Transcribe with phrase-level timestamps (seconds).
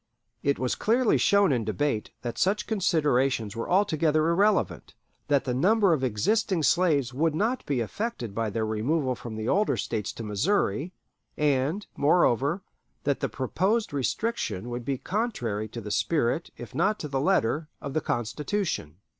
[0.41, 4.95] It was clearly shown in debate that such considerations were altogether irrelevant;
[5.27, 9.47] that the number of existing slaves would not be affected by their removal from the
[9.47, 10.91] older States to Missouri;
[11.37, 12.63] and, moreover,
[13.03, 17.69] that the proposed restriction would be contrary to the spirit, if not to the letter,
[17.79, 18.95] of the Constitution.